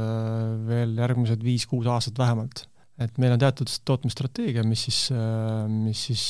[0.68, 2.66] veel järgmised viis-kuus aastat vähemalt.
[3.00, 5.06] et meil on teatud tootmisstrateegia, mis siis,
[5.68, 6.26] mis siis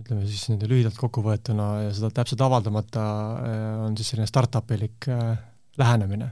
[0.00, 5.34] ütleme siis nende lühidalt kokkuvõetuna ja seda täpselt avaldamata äh, on siis selline startup-ilik äh,
[5.80, 6.30] lähenemine.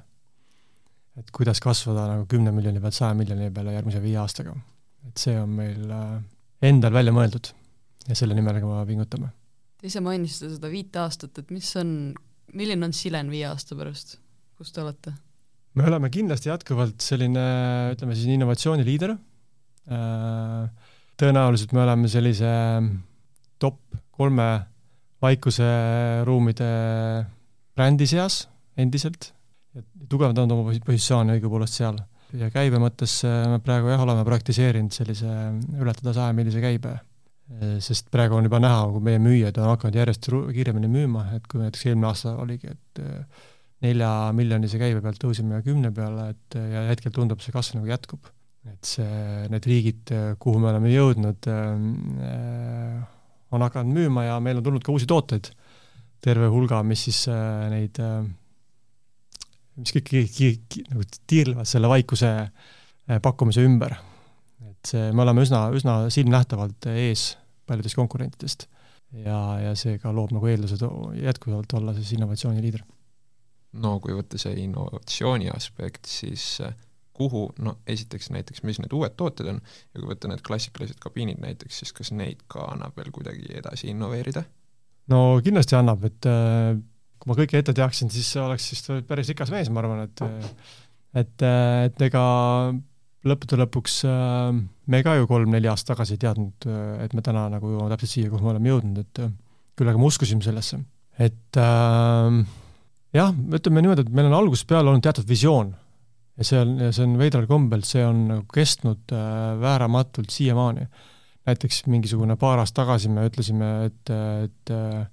[1.21, 4.55] et kuidas kasvada nagu kümne miljoni pealt saja miljoni peale järgmise viie aastaga.
[5.09, 6.23] et see on meil äh,
[6.71, 7.53] endal välja mõeldud
[8.09, 9.29] ja selle nimel ka pingutame.
[9.81, 12.15] Te ise mainisite seda viite aastat, et mis on,
[12.57, 14.17] milline on Silen viie aasta pärast,
[14.57, 15.13] kus te olete?
[15.77, 17.43] me oleme kindlasti jätkuvalt selline,
[17.93, 19.13] ütleme siis innovatsiooniliider,
[21.21, 22.51] tõenäoliselt me oleme sellise
[23.61, 23.79] top
[24.17, 24.49] kolme
[25.21, 26.71] vaikuseruumide
[27.77, 28.47] brändi seas
[28.81, 29.31] endiselt
[29.77, 32.01] ja tugevdanud oma positsiooni õigupoolest seal.
[32.39, 35.31] ja käibe mõttes äh, me praegu jah, oleme praktiseerinud sellise
[35.83, 40.01] ületada saja millise käibe, äh, sest praegu on juba näha, kui meie müüjad on hakanud
[40.01, 43.47] järjest kiiremini müüma, et kui näiteks eelmine aasta oligi, et äh,
[43.87, 48.29] nelja miljonise käibe pealt tõusime kümne peale, et ja hetkel tundub, see kasv nagu jätkub.
[48.69, 53.07] et see, need riigid, kuhu me oleme jõudnud äh,,
[53.51, 55.51] on hakanud müüma ja meil on tulnud ka uusi tooteid,
[56.23, 58.23] terve hulga, mis siis äh, neid äh,,
[59.81, 60.13] mis kõik
[60.91, 63.97] nagu tiirlevad selle vaikuse äh, pakkumise ümber.
[64.71, 67.35] et see, me oleme üsna, üsna silmnähtavalt ees
[67.69, 68.67] paljudest konkurentidest
[69.25, 70.85] ja, ja see ka loob nagu eeldused
[71.21, 72.85] jätkuvalt olla siis innovatsiooniliider.
[73.83, 76.75] no kui võtta see innovatsiooni aspekt, siis äh,
[77.21, 81.41] kuhu, no esiteks näiteks, mis need uued tooted on ja kui võtta need klassikalised kabiinid
[81.43, 84.45] näiteks, siis kas neid ka annab veel kuidagi edasi innoveerida?
[85.13, 86.77] no kindlasti annab, et äh,
[87.21, 90.25] kui ma kõike ette teaksin, siis oleks vist päris rikas mees, ma arvan, et
[91.21, 91.45] et,
[91.89, 92.25] et ega
[93.29, 94.55] lõppude lõpuks äh,
[94.91, 96.71] me ka ju kolm-neli aastat tagasi ei teadnud,
[97.05, 99.23] et me täna nagu jõuame täpselt siia, kuhu me oleme jõudnud, et
[99.79, 100.81] küll aga me uskusime sellesse.
[101.21, 102.41] et äh,
[103.17, 105.75] jah, ütleme niimoodi, et meil on algusest peale olnud teatud visioon
[106.41, 110.89] ja see on, see on veidral kombel, see on nagu kestnud äh, vääramatult siiamaani.
[111.51, 114.11] näiteks mingisugune paar aastat tagasi me ütlesime, et,
[114.45, 115.05] et äh,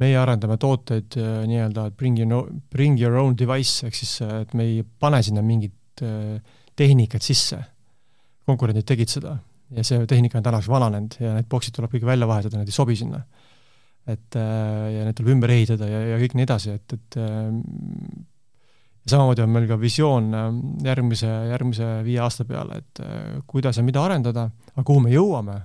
[0.00, 4.66] meie arendame tooteid äh, nii-öelda, bring your, bring your own device, ehk siis et me
[4.70, 6.02] ei pane sinna mingit
[6.74, 7.60] tehnikat sisse.
[8.44, 9.38] konkurendid tegid seda
[9.72, 12.76] ja see tehnika on tänaseks vananenud ja need boksid tuleb kõik välja vahetada, need ei
[12.76, 13.22] sobi sinna.
[14.06, 17.16] et ja need tuleb ümber ehitada ja, ja kõik nii edasi, et, et
[19.08, 20.44] samamoodi on meil ka visioon äh,
[20.88, 25.58] järgmise, järgmise viie aasta peale, et äh, kuidas ja mida arendada, aga kuhu me jõuame,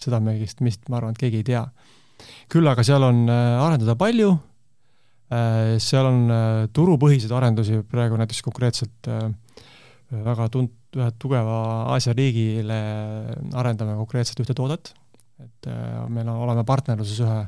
[0.00, 1.64] seda me vist, vist ma arvan, et keegi ei tea.
[2.52, 4.36] küll aga seal on äh, arendada palju,
[5.30, 6.24] seal on
[6.74, 9.06] turupõhiseid arendusi, praegu näiteks konkreetselt
[10.10, 11.58] väga tunt-, ühe tugeva
[11.94, 12.78] Aasia riigile
[13.54, 14.90] arendame konkreetselt ühte toodet,
[15.38, 15.68] et
[16.10, 17.38] meil on, oleme partnerluses ühe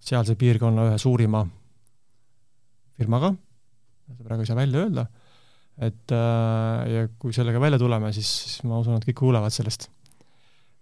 [0.00, 1.44] sealse piirkonna ühe suurima
[2.96, 3.34] firmaga
[4.08, 5.06] seda praegu ei saa välja öelda,
[5.84, 9.88] et äh, ja kui sellega välja tuleme, siis, siis ma usun, et kõik kuulevad sellest.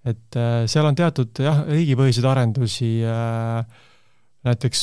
[0.05, 3.89] et äh, seal on teatud jah, riigipõhiseid arendusi äh,,
[4.43, 4.81] näiteks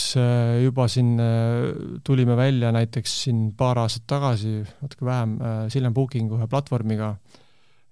[0.64, 1.18] juba siin
[2.08, 5.34] tulime välja näiteks siin paar aastat tagasi, natuke vähem,
[5.68, 7.10] Silem Booking ühe platvormiga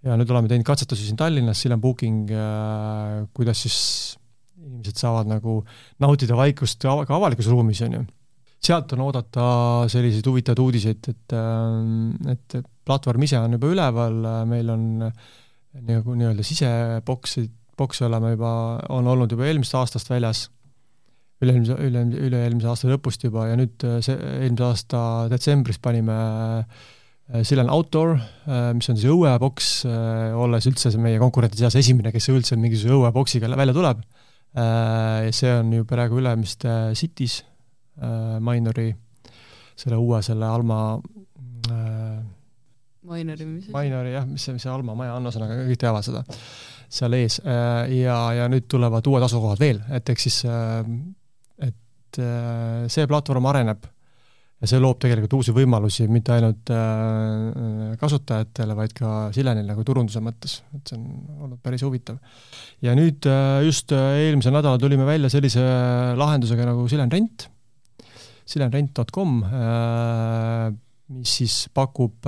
[0.07, 2.31] ja nüüd oleme teinud katsetusi siin Tallinnas, Silem Booking,
[3.36, 3.81] kuidas siis
[4.67, 5.60] inimesed saavad nagu
[5.99, 8.05] nautida vaikust ka avalikus ruumis, on ju.
[8.63, 9.45] Sealt on oodata
[9.91, 11.35] selliseid huvitavaid uudiseid, et,
[12.33, 14.85] et platvorm ise on juba üleval, meil on
[15.87, 18.51] nagu nii-öelda siseboksid, bokse oleme juba,
[18.89, 20.47] on olnud juba eelmisest aastast väljas
[21.43, 26.15] üle-eelmise, üle, üle-eelmise aasta lõpust juba ja nüüd äh, see, eelmise aasta detsembris panime
[26.63, 29.71] äh, Sillan Outdoor, äh, mis on siis õueboks,
[30.39, 34.05] olles üldse meie konkurentide seas esimene, kes üldse mingisuguse õueboksiga välja tuleb.
[34.57, 37.41] See on ju praegu Ülemiste City's,
[37.97, 38.91] Minori,
[39.77, 40.79] selle uue, selle Alma
[43.07, 46.23] Minori, mis Minori jah, mis see, mis see Alma maja on, ühesõnaga kõik teavad seda
[46.88, 47.39] seal ees.
[47.43, 50.43] Ja, ja nüüd tulevad uued asukohad veel, et ehk siis
[52.17, 53.86] et äh, see platvorm areneb
[54.57, 60.21] ja see loob tegelikult uusi võimalusi mitte ainult äh, kasutajatele, vaid ka Silenile nagu turunduse
[60.23, 62.17] mõttes, et see on olnud päris huvitav.
[62.81, 65.62] ja nüüd äh, just eelmisel nädalal tulime välja sellise
[66.17, 67.49] lahendusega nagu Silen Rent,
[68.47, 69.33] silenrent.com,
[71.17, 72.27] mis siis pakub,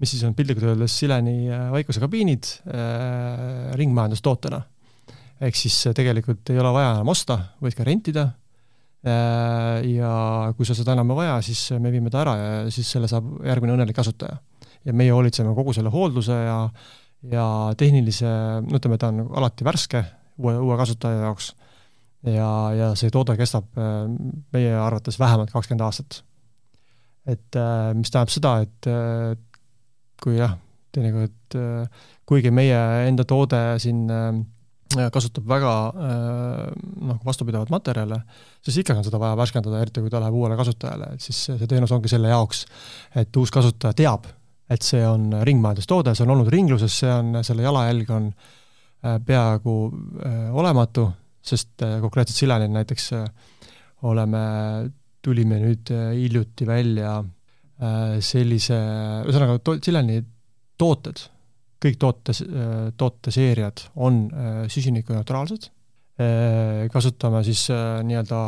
[0.00, 2.50] mis siis on piltlikult öeldes Sileni vaikusekabiinid
[3.80, 4.60] ringmajandustootena.
[5.40, 8.28] ehk siis tegelikult ei ole vaja enam osta, võid ka rentida
[9.02, 12.86] Äh, ja kui sul seda enam ei vaja, siis me viime ta ära ja siis
[12.94, 14.36] selle saab järgmine õnnelik kasutaja.
[14.86, 16.58] ja meie hoolitseme kogu selle hoolduse ja,
[17.32, 17.46] ja
[17.78, 18.30] tehnilise,
[18.62, 20.04] no ütleme, ta on alati värske
[20.38, 21.50] uue, uue kasutaja jaoks
[22.26, 24.04] ja, ja see toode kestab äh,
[24.54, 26.22] meie arvates vähemalt kakskümmend aastat.
[27.26, 28.90] et äh, mis tähendab seda, et
[30.22, 30.56] kui jah,
[30.94, 31.56] teinekord
[32.28, 34.04] kuigi meie enda toode siin
[35.12, 38.18] kasutab väga noh, vastupidavat materjale,
[38.62, 41.68] siis ikkagi on seda vaja värskendada, eriti kui ta läheb uuele kasutajale, et siis see
[41.70, 42.66] teenus ongi selle jaoks,
[43.18, 44.28] et uus kasutaja teab,
[44.72, 49.76] et see on ringmajandustoode, see on olnud ringluses, see on, selle jalajälg on äh, peaaegu
[49.88, 51.08] äh, olematu,
[51.42, 53.10] sest äh, konkreetselt Silenil näiteks
[54.08, 54.42] oleme,
[55.22, 57.20] tulime nüüd hiljuti välja
[58.22, 58.76] sellise,
[59.26, 60.20] ühesõnaga, Sileni
[60.78, 61.22] tooted
[61.82, 62.34] kõik toote,
[62.98, 65.68] tooteseeriad on äh, süsinikuneutraalsed,
[66.22, 68.42] äh, kasutame siis äh, nii-öelda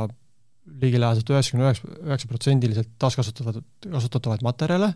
[0.80, 4.94] ligilähedaselt üheksakümne üheksa, üheksa protsendiliselt taaskasutavad, kasutatavaid materjale.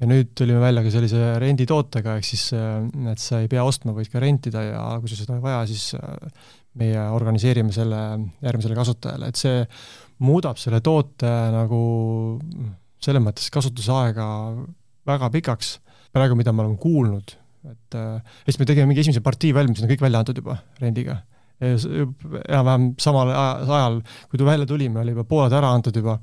[0.00, 4.08] Ja nüüd tulime välja ka sellise renditootega, ehk siis et sa ei pea ostma, võid
[4.08, 5.90] ka rentida ja kui sul seda ei vaja, siis
[6.78, 8.00] meie organiseerime selle
[8.44, 9.64] järgmisele kasutajale, et see
[10.22, 11.80] muudab selle toote nagu
[13.00, 14.26] selles mõttes kasutusaega
[15.08, 15.78] väga pikaks,
[16.14, 19.88] praegu mida me oleme kuulnud et äh, siis me tegime mingi esimese partii valmis, need
[19.88, 21.20] on kõik välja antud juba rendiga.
[21.60, 23.98] enam-vähem samal ajal,
[24.30, 26.14] kui välja tulime, oli juba pooled ära antud juba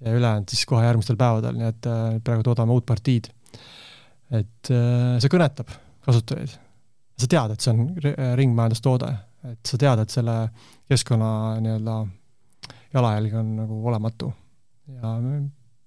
[0.00, 3.30] ja ülejäänud siis kohe järgmistel päevadel, nii et äh, praegu toodame uut partiid.
[4.30, 5.70] et äh, see kõnetab
[6.06, 6.56] kasutajaid.
[7.20, 9.12] sa tead, et see on ringmajandustoode,
[9.48, 10.36] et sa tead, et selle
[10.90, 11.30] keskkonna
[11.64, 11.96] nii-öelda
[12.92, 14.32] jalajälg on nagu olematu.
[14.90, 15.16] ja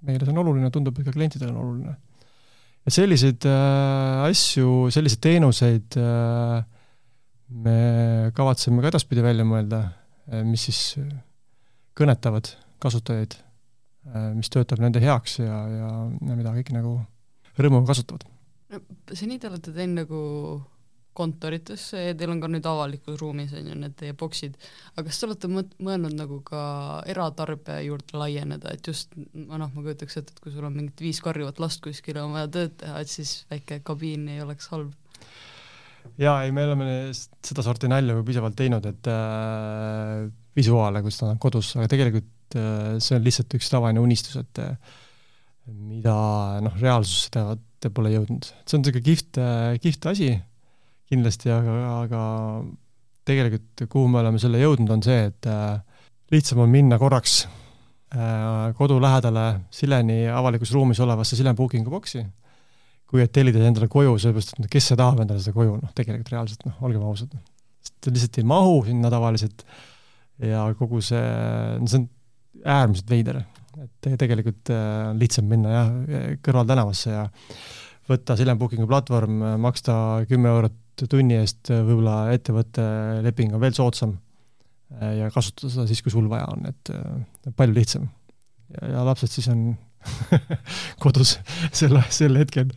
[0.03, 1.95] meile see on oluline, tundub, et ka klientidele on oluline
[2.83, 6.59] et selliseid äh, asju, selliseid teenuseid äh,
[7.63, 7.77] me
[8.35, 9.85] kavatseme ka edaspidi välja mõelda,
[10.31, 10.81] äh, mis siis
[11.97, 12.49] kõnetavad
[12.83, 16.97] kasutajaid äh,, mis töötab nende heaks ja, ja, ja mida kõik nagu
[17.59, 18.25] rõõmuga kasutavad.
[19.13, 20.21] seni te olete teinud nagu
[21.17, 24.57] kontoritesse ja teil on ka nüüd avalikus ruumis on ju need teie boksid,
[24.93, 26.63] aga kas te olete mõt-, mõelnud nagu ka
[27.09, 31.21] eratarbija juurde laieneda, et just noh, ma kujutaks ette, et kui sul on mingit viis
[31.23, 34.93] karjuvat last kuskil ja on vaja tööd teha, et siis väike kabiin ei oleks halb?
[36.19, 41.41] jaa, ei, me oleme sedasorti nalja juba piisavalt teinud, et äh, visuaale, kus ta on
[41.41, 44.73] kodus, aga tegelikult äh, see on lihtsalt üks tavaline unistus, et äh,
[45.71, 46.15] mida
[46.63, 48.47] noh, reaalsusse teevad, te pole jõudnud.
[48.63, 50.33] see on niisugune kihvt äh,, kihvt asi
[51.13, 52.21] kindlasti, aga, aga
[53.27, 55.77] tegelikult kuhu me oleme selle jõudnud, on see, et äh,
[56.33, 62.23] lihtsam on minna korraks äh, kodu lähedale Sileni avalikus ruumis olevasse Silen booking'u boksi,
[63.09, 66.33] kui et tellida endale koju, sellepärast et kes see tahab endale seda koju, noh tegelikult
[66.33, 67.33] reaalselt noh, olgem ausad,
[67.83, 69.65] sest ta lihtsalt ei mahu sinna tavaliselt
[70.43, 71.23] ja kogu see,
[71.79, 72.09] no see on
[72.63, 73.43] äärmiselt veider,
[73.83, 75.95] et tegelikult äh, on lihtsam minna jah,
[76.43, 77.25] kõrvaltänavasse ja
[78.09, 79.95] võtta Silen Bookingu platvorm, maksta
[80.27, 82.83] kümme eurot tunni eest võib-olla ettevõtte
[83.25, 84.17] leping on veel soodsam
[85.01, 88.07] ja kasutada seda siis, kui sul vaja on, et äh, palju lihtsam.
[88.81, 89.73] ja, lapsed siis on
[91.03, 91.37] kodus
[91.71, 92.71] sel, sel hetkel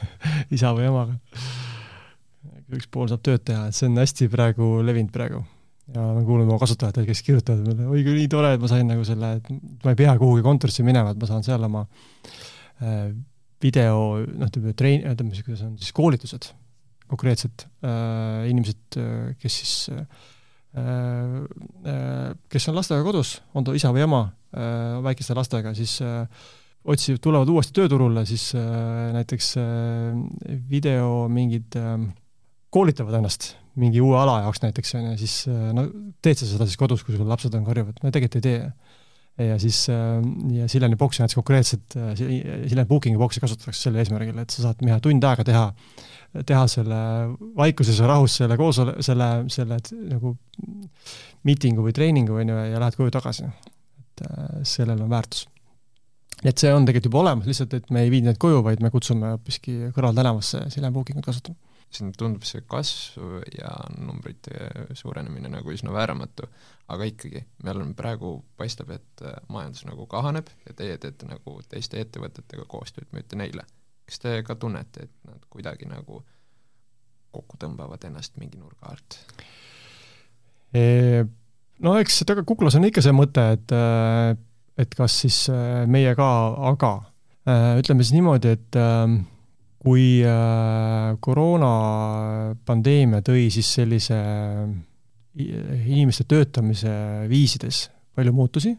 [0.54, 1.18] isa või emaga.
[2.74, 5.44] üks pool saab tööd teha, et see on hästi praegu levinud praegu.
[5.94, 8.88] ja me kuuleme oma kasutajatelt, kes kirjutavad meile, oi kui nii tore, et ma sain
[8.88, 9.52] nagu selle, et
[9.84, 11.86] ma ei pea kuhugi kontorisse minema, et ma saan seal oma
[12.82, 13.08] äh,
[13.64, 16.50] video, noh, ütleme, trein-, ütleme kuidas on siis koolitused
[17.10, 20.04] konkreetsed äh, inimesed, äh, kes siis äh,
[20.78, 26.24] äh, kes on lastega kodus, on ta isa või ema äh, väikeste lastega, siis äh,
[26.84, 31.98] otsivad, tulevad uuesti tööturule, siis äh, näiteks äh, video mingid äh,
[32.74, 35.86] koolitavad ennast mingi uue ala jaoks näiteks, on ju, siis äh, no
[36.22, 39.48] teed sa seda siis kodus, kui sul lapsed on, karjuvad, no tegelikult ei tee.
[39.48, 40.20] ja siis äh,
[40.54, 44.84] ja Sileni boksi näiteks konkreetselt, äh, Sileni booking'i boksi kasutatakse selle eesmärgil, et sa saad
[44.86, 45.64] mehe tund aega teha,
[46.46, 47.00] teha selle
[47.56, 49.78] vaikuses ja rahus selle koosole-, selle, selle
[50.10, 50.36] nagu
[51.46, 53.50] miitingu või treeningu, on ju, ja lähed koju tagasi.
[54.14, 54.22] et
[54.66, 55.46] sellel on väärtus
[56.42, 58.90] et see on tegelikult juba olemas, lihtsalt et me ei vii neid koju, vaid me
[58.92, 61.56] kutsume hoopiski kõrvaltänavasse Silem Bookingut kasutama.
[61.94, 63.70] siin tundub see kasv ja
[64.02, 64.66] numbrite
[64.98, 66.48] suurenemine nagu üsna vääramatu,
[66.90, 71.60] aga ikkagi, meil on praegu, paistab, et äh, majandus nagu kahaneb ja teie teete nagu
[71.70, 73.62] teiste ettevõtetega koostööd, müüte neile.
[74.04, 76.20] Kas te ka tunnete, et nad kuidagi nagu
[77.34, 79.18] kokku tõmbavad ennast mingi nurga alt?
[81.82, 84.36] No eks taga kuklas on ikka see mõte, et äh,
[84.78, 86.28] et kas siis äh, meie ka,
[86.70, 86.92] aga
[87.46, 89.12] äh, ütleme siis niimoodi, et ähm,
[89.84, 90.24] kui
[91.20, 94.16] koroonapandeemia tõi siis sellise
[95.36, 96.88] inimeste töötamise
[97.28, 98.72] viisides palju muutusi,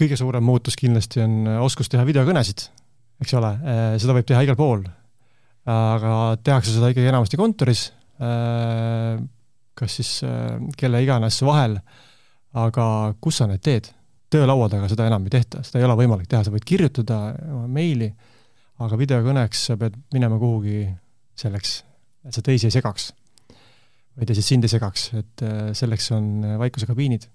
[0.00, 2.72] kõige suurem muutus kindlasti on oskus teha videokõnesid,
[3.20, 3.52] eks ole,
[4.00, 4.84] seda võib teha igal pool.
[5.70, 7.82] aga tehakse seda ikkagi enamasti kontoris,
[9.76, 10.12] kas siis
[10.80, 11.78] kelle iganes vahel,
[12.56, 12.86] aga
[13.20, 13.92] kus sa need teed?
[14.30, 17.16] töölaua taga seda enam ei tehta, seda ei ole võimalik teha, sa võid kirjutada
[17.70, 18.10] meili,
[18.80, 20.84] aga videokõneks sa pead minema kuhugi
[21.40, 21.80] selleks,
[22.28, 23.10] et sa teisi ei segaks.
[24.18, 25.42] või teised sind ei segaks, et
[25.78, 27.26] selleks on vaikuskabiinid.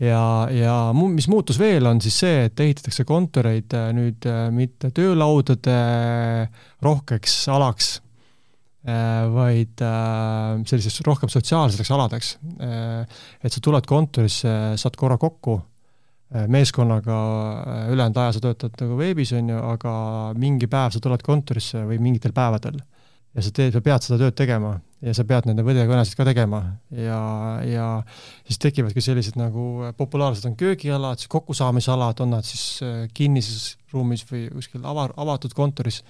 [0.00, 4.92] Ja, ja mis muutus veel, on siis see, et ehitatakse kontoreid äh, nüüd äh, mitte
[4.94, 5.76] töölaudade
[6.82, 7.98] rohkeks alaks,
[8.82, 12.32] vaid selliseks rohkem sotsiaalseteks aladeks.
[12.58, 15.54] Et sa tuled kontorisse, saad korra kokku
[16.34, 17.16] Äh, meeskonnaga
[17.66, 19.90] äh, ülejäänud aja sa töötad nagu veebis, on ju, aga
[20.40, 22.78] mingi päev sa tuled kontorisse või mingitel päevadel
[23.32, 26.60] ja sa teed, sa pead seda tööd tegema ja sa pead nende videokõnesid ka tegema
[26.94, 27.20] ja,
[27.66, 27.86] ja
[28.46, 32.82] siis tekivadki sellised nagu äh, populaarsed on köögialad, siis kokkusaamisalad, on nad siis
[33.16, 36.02] kinnises ruumis või kuskil ava-, avatud kontoris,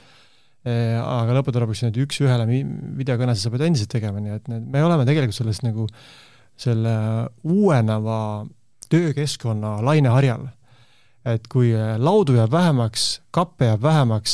[0.62, 5.06] aga lõppude lõpuks need üks-ühele videokõnesid sa pead endiselt tegema, nii et need, me oleme
[5.08, 5.88] tegelikult selles nagu
[6.62, 6.92] selle
[7.42, 8.18] uueneva
[8.92, 10.48] töökeskkonna laineharjal.
[11.24, 14.32] et kui äh, laudu jääb vähemaks, kappe jääb vähemaks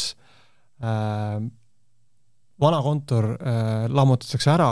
[0.80, 1.42] äh,,
[2.60, 4.70] vana kontor äh, lammutatakse ära,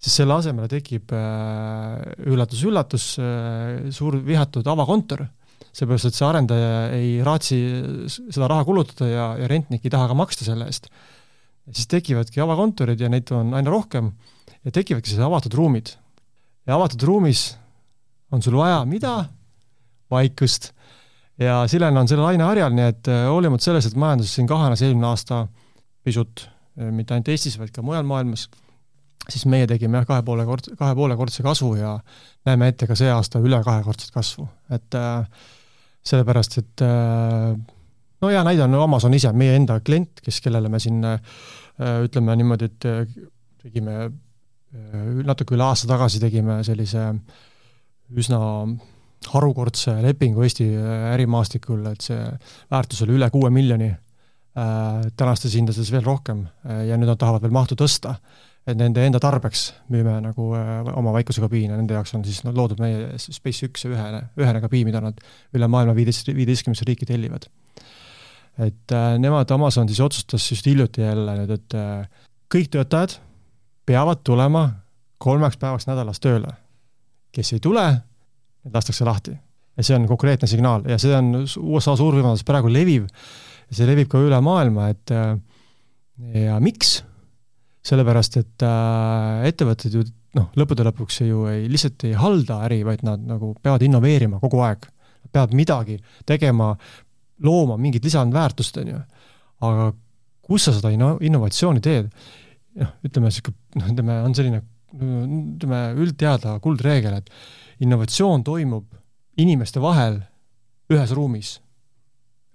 [0.00, 5.26] siis selle asemele tekib üllatus-üllatus äh, äh, suur vihatud avakontor,
[5.74, 7.58] seepärast et see arendaja ei raatsi
[8.08, 10.90] seda raha kulutada ja, ja rentnik ei taha ka maksta selle eest.
[11.72, 14.12] siis tekivadki avakontorid ja neid on aina rohkem
[14.64, 15.94] ja tekivadki sellised avatud ruumid.
[16.66, 17.54] ja avatud ruumis
[18.32, 19.24] on sul vaja mida?
[20.10, 20.72] vaikust.
[21.38, 24.82] ja Silen on selle laine harjal, nii et äh, hoolimata sellest, et majandus siin kahanes
[24.84, 25.46] eelmine aasta
[26.06, 28.48] pisut, äh, mitte ainult Eestis, vaid ka mujal maailmas,
[29.28, 31.94] siis meie tegime jah, kahe poole kord, kahe poole kordse kasvu ja
[32.48, 35.46] näeme ette ka see aasta üle kahekordset kasvu, et äh,
[36.04, 37.54] sellepärast, et äh,
[38.20, 41.18] no hea näide on Amazon ise, meie enda klient, kes, kellele me siin äh,
[42.04, 43.02] ütleme niimoodi, et äh,
[43.64, 44.04] tegime
[45.24, 47.18] natuke üle aasta tagasi tegime sellise äh,
[48.12, 48.38] üsna
[49.32, 50.66] harukordse lepingu Eesti
[51.14, 52.20] ärimaastikul, et see
[52.72, 53.90] väärtus oli üle kuue miljoni.
[53.90, 54.03] äh,,
[55.18, 58.16] tänastes hindades veel rohkem äh, ja nüüd nad tahavad veel mahtu tõsta.
[58.64, 62.80] et nende enda tarbeks müüme nagu äh, oma väikuskabiine, nende jaoks on siis no, loodud
[62.80, 65.20] meie Space1 ühene, ühene kabiin, mida nad
[65.52, 67.48] üle maailma viieteist, viieteistkümnesse riiki tellivad.
[68.58, 73.18] et äh, nemad, Amazon siis otsustas just hiljuti jälle nüüd, et äh, kõik töötajad
[73.84, 74.68] peavad tulema
[75.18, 76.54] kolmeks päevaks nädalas tööle
[77.34, 77.84] kes ei tule,
[78.64, 79.34] need lastakse lahti.
[79.74, 83.08] ja see on konkreetne signaal ja see on USA suurfirmades praegu leviv
[83.68, 85.34] ja see levib ka üle maailma, et äh,
[86.46, 87.02] ja miks?
[87.84, 90.02] sellepärast, et äh, ettevõtted ju
[90.38, 94.62] noh, lõppude lõpuks ju ei, lihtsalt ei halda äri, vaid nad nagu peavad innoveerima kogu
[94.64, 94.86] aeg.
[95.32, 96.72] peavad midagi tegema,
[97.44, 99.02] looma mingit lisandväärtust, on ju.
[99.68, 99.90] aga
[100.44, 102.08] kus sa seda inno-, innovatsiooni teed?
[102.80, 104.62] noh, ütleme niisugune, noh, ütleme, on selline
[104.94, 107.30] ütleme, üldteada kuldreegel, et
[107.84, 108.86] innovatsioon toimub
[109.40, 110.20] inimeste vahel
[110.92, 111.56] ühes ruumis,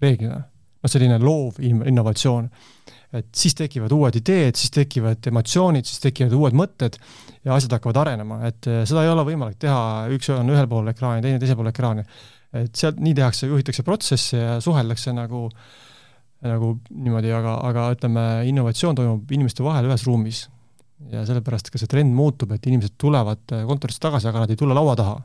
[0.00, 0.44] reeglina.
[0.80, 2.48] Noh, selline loov innovatsioon.
[3.10, 6.94] et siis tekivad uued ideed, siis tekivad emotsioonid, siis tekivad uued mõtted
[7.42, 10.92] ja asjad hakkavad arenema, et eh, seda ei ole võimalik teha, üks on ühel pool
[10.92, 12.04] ekraani, teine teisel pool ekraani.
[12.54, 15.48] et sealt nii tehakse, juhitakse protsesse ja suheldakse nagu,
[16.46, 20.46] nagu niimoodi, aga, aga ütleme, innovatsioon toimub inimeste vahel ühes ruumis.
[21.10, 24.60] ja sellepärast ka see trend muutub, et inimesed tulevad eh, kontorisse tagasi, aga nad ei
[24.60, 25.18] tule laua taha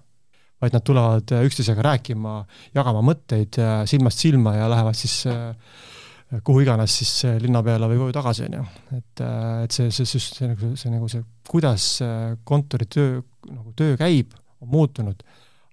[0.62, 2.38] vaid nad tulevad eh, üksteisega rääkima,
[2.76, 5.52] jagama mõtteid silmast silma ja lähevad siis äh,
[6.44, 8.66] kuhu iganes siis linna peale või koju tagasi, on ju.
[8.98, 13.74] et, äh, et see, see, see, see nagu, see nagu see, kuidas äh, kontoritöö, nagu
[13.78, 14.34] töö käib,
[14.64, 15.22] on muutunud,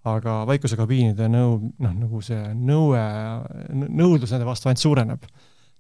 [0.09, 3.03] aga vaikusekabiinide nõu, noh, nagu see nõue,
[3.87, 5.29] nõudlus nende vastu ainult suureneb.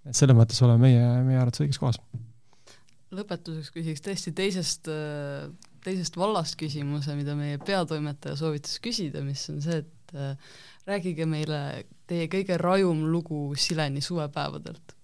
[0.08, 2.00] et selles mõttes oleme meie, meie arvates õiges kohas.
[3.12, 4.88] lõpetuseks küsiks tõesti teisest,
[5.84, 10.36] teisest vallast küsimuse, mida meie peatoimetaja soovitas küsida, mis on see, et äh,
[10.88, 14.96] rääkige meile teie kõige rajum lugu Sileni suvepäevadelt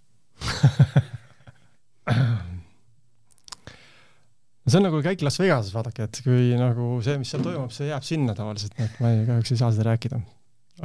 [4.69, 7.89] see on nagu käik Las Vegases, vaadake, et kui nagu see, mis seal toimub, see
[7.91, 10.17] jääb sinna tavaliselt, nii et ma ei, kahjuks ei saa seda rääkida.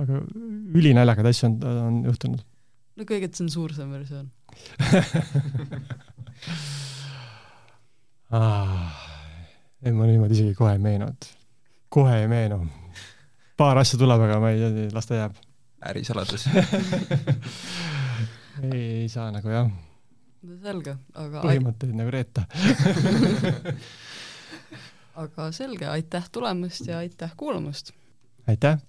[0.02, 0.14] aga
[0.80, 1.56] ülinaljakad asju on,
[1.88, 2.42] on juhtunud.
[2.98, 4.28] no kõige tsensuursem versioon
[8.38, 9.13] ah,
[9.84, 11.28] ei, ma niimoodi isegi kohe ei meenu, et
[11.94, 12.62] kohe ei meenu
[13.58, 15.34] paar asja tuleb, aga ma ei, las ta jääb.
[15.90, 16.48] ärisaladus
[18.72, 19.70] ei, ei saa nagu jah.
[20.44, 22.42] no selge, aga põhimõtteid nagu reeta
[25.24, 27.92] aga selge, aitäh tulemast ja aitäh kuulamast!
[28.48, 28.80] aitäh!